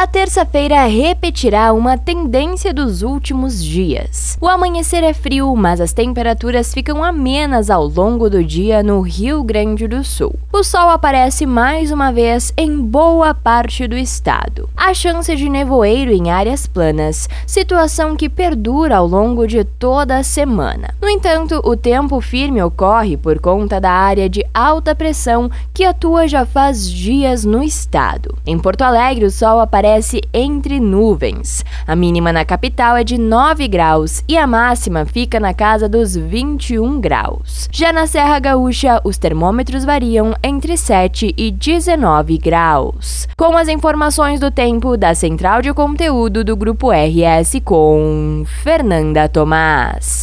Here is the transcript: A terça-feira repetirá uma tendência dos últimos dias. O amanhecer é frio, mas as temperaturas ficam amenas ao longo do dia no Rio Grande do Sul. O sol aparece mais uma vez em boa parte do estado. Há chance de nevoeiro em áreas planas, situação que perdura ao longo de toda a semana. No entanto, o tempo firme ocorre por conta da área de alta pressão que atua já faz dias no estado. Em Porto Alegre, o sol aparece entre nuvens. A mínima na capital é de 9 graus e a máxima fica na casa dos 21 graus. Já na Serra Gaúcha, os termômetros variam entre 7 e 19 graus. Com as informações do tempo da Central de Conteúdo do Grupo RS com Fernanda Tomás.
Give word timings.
A 0.00 0.06
terça-feira 0.06 0.86
repetirá 0.86 1.74
uma 1.74 1.98
tendência 1.98 2.72
dos 2.72 3.02
últimos 3.02 3.62
dias. 3.62 4.34
O 4.40 4.48
amanhecer 4.48 5.04
é 5.04 5.12
frio, 5.12 5.54
mas 5.54 5.78
as 5.78 5.92
temperaturas 5.92 6.72
ficam 6.72 7.04
amenas 7.04 7.68
ao 7.68 7.86
longo 7.86 8.30
do 8.30 8.42
dia 8.42 8.82
no 8.82 9.02
Rio 9.02 9.42
Grande 9.42 9.86
do 9.86 10.02
Sul. 10.02 10.34
O 10.50 10.64
sol 10.64 10.88
aparece 10.88 11.44
mais 11.44 11.92
uma 11.92 12.10
vez 12.10 12.50
em 12.56 12.80
boa 12.80 13.34
parte 13.34 13.86
do 13.86 13.94
estado. 13.94 14.70
Há 14.74 14.94
chance 14.94 15.36
de 15.36 15.50
nevoeiro 15.50 16.12
em 16.12 16.30
áreas 16.30 16.66
planas, 16.66 17.28
situação 17.46 18.16
que 18.16 18.30
perdura 18.30 18.96
ao 18.96 19.06
longo 19.06 19.46
de 19.46 19.64
toda 19.64 20.16
a 20.16 20.22
semana. 20.22 20.94
No 20.98 21.10
entanto, 21.10 21.60
o 21.62 21.76
tempo 21.76 22.22
firme 22.22 22.62
ocorre 22.62 23.18
por 23.18 23.38
conta 23.38 23.78
da 23.78 23.92
área 23.92 24.30
de 24.30 24.46
alta 24.54 24.94
pressão 24.94 25.50
que 25.74 25.84
atua 25.84 26.26
já 26.26 26.46
faz 26.46 26.90
dias 26.90 27.44
no 27.44 27.62
estado. 27.62 28.34
Em 28.46 28.58
Porto 28.58 28.80
Alegre, 28.80 29.26
o 29.26 29.30
sol 29.30 29.60
aparece 29.60 29.89
entre 30.32 30.78
nuvens. 30.78 31.64
A 31.86 31.96
mínima 31.96 32.32
na 32.32 32.44
capital 32.44 32.96
é 32.96 33.04
de 33.04 33.18
9 33.18 33.66
graus 33.66 34.22
e 34.28 34.36
a 34.36 34.46
máxima 34.46 35.04
fica 35.04 35.40
na 35.40 35.52
casa 35.52 35.88
dos 35.88 36.14
21 36.14 37.00
graus. 37.00 37.68
Já 37.72 37.92
na 37.92 38.06
Serra 38.06 38.38
Gaúcha, 38.38 39.00
os 39.04 39.18
termômetros 39.18 39.84
variam 39.84 40.34
entre 40.42 40.76
7 40.76 41.34
e 41.36 41.50
19 41.50 42.38
graus. 42.38 43.26
Com 43.36 43.56
as 43.56 43.68
informações 43.68 44.38
do 44.38 44.50
tempo 44.50 44.96
da 44.96 45.14
Central 45.14 45.62
de 45.62 45.72
Conteúdo 45.72 46.44
do 46.44 46.56
Grupo 46.56 46.90
RS 46.90 47.60
com 47.64 48.44
Fernanda 48.62 49.28
Tomás. 49.28 50.19